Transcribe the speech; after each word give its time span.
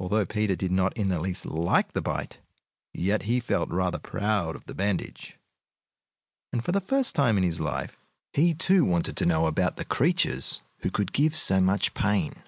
Although 0.00 0.26
Peter 0.26 0.56
did 0.56 0.72
not 0.72 0.92
in 0.96 1.06
the 1.08 1.20
least 1.20 1.46
like 1.46 1.92
the 1.92 2.02
bite, 2.02 2.40
yet 2.92 3.22
he 3.22 3.38
felt 3.38 3.70
rather 3.70 4.00
proud 4.00 4.56
of 4.56 4.64
the 4.66 4.74
bandage, 4.74 5.36
and 6.52 6.64
for 6.64 6.72
the 6.72 6.80
first 6.80 7.14
time 7.14 7.36
in 7.38 7.44
his 7.44 7.60
life 7.60 7.96
he, 8.32 8.54
too, 8.54 8.84
wanted 8.84 9.16
to 9.18 9.24
know 9.26 9.46
about 9.46 9.76
the 9.76 9.84
creatures 9.84 10.62
who 10.78 10.90
could 10.90 11.12
give 11.12 11.36
so 11.36 11.60
much 11.60 11.94
pain. 11.94 12.42